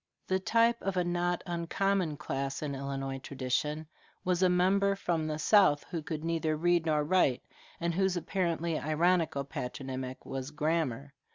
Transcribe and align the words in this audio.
The 0.25 0.39
type 0.39 0.81
of 0.81 0.97
a 0.97 1.03
not 1.03 1.43
uncommon 1.45 2.17
class 2.17 2.63
in 2.63 2.73
Illinois 2.73 3.19
tradition 3.19 3.85
was 4.25 4.41
a 4.41 4.49
member 4.49 4.95
from 4.95 5.27
the 5.27 5.37
South 5.37 5.83
who 5.91 6.01
could 6.01 6.23
neither 6.23 6.57
read 6.57 6.87
nor 6.87 7.03
write, 7.03 7.43
and 7.79 7.93
whose 7.93 8.17
apparently 8.17 8.79
ironical 8.79 9.43
patronymic 9.43 10.25
was 10.25 10.49
Grammar. 10.49 11.13